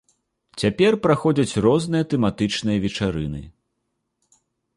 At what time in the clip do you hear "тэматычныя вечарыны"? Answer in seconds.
2.15-3.45